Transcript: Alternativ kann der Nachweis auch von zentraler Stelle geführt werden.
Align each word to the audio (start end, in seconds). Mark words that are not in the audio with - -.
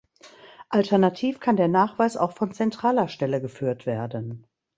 Alternativ 0.69 1.39
kann 1.39 1.57
der 1.57 1.67
Nachweis 1.67 2.17
auch 2.17 2.31
von 2.33 2.51
zentraler 2.53 3.07
Stelle 3.07 3.39
geführt 3.39 3.85
werden. 3.85 4.47